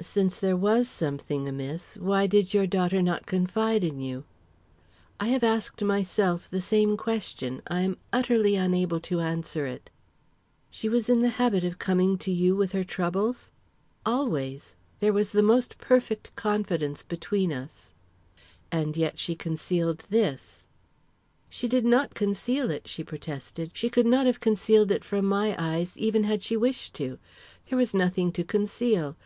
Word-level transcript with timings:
"Since 0.00 0.38
there 0.38 0.56
was 0.56 0.88
something 0.88 1.46
amiss, 1.46 1.98
why 1.98 2.26
did 2.26 2.54
your 2.54 2.66
daughter 2.66 3.02
not 3.02 3.26
confide 3.26 3.84
in 3.84 4.00
you?" 4.00 4.24
"I 5.20 5.28
have 5.28 5.44
asked 5.44 5.82
myself 5.84 6.48
the 6.48 6.62
same 6.62 6.96
question. 6.96 7.60
I 7.66 7.82
am 7.82 7.98
utterly 8.10 8.56
unable 8.56 9.00
to 9.00 9.20
answer 9.20 9.66
it." 9.66 9.90
"She 10.70 10.88
was 10.88 11.10
in 11.10 11.20
the 11.20 11.28
habit 11.36 11.62
of 11.62 11.78
coming 11.78 12.16
to 12.20 12.30
you 12.30 12.56
with 12.56 12.72
her 12.72 12.84
troubles?" 12.84 13.50
"Always. 14.06 14.76
There 15.00 15.12
was 15.12 15.32
the 15.32 15.42
most 15.42 15.76
perfect 15.76 16.34
confidence 16.36 17.02
between 17.02 17.52
us." 17.52 17.92
"And 18.72 18.96
yet 18.96 19.18
she 19.18 19.34
concealed 19.34 20.06
this?" 20.08 20.64
"She 21.50 21.68
did 21.68 21.84
not 21.84 22.14
conceal 22.14 22.70
it!" 22.70 22.88
she 22.88 23.04
protested. 23.04 23.72
"She 23.74 23.90
could 23.90 24.06
not 24.06 24.24
have 24.24 24.40
concealed 24.40 24.90
it 24.90 25.04
from 25.04 25.26
my 25.26 25.54
eyes, 25.58 25.98
even 25.98 26.24
had 26.24 26.42
she 26.42 26.56
wished 26.56 26.94
to. 26.94 27.18
There 27.68 27.76
was 27.76 27.92
nothing 27.92 28.32
to 28.32 28.42
conceal. 28.42 29.16